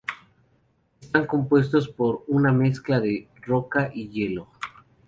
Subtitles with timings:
[0.99, 4.47] Están compuestos por una mezcla de roca y hielo.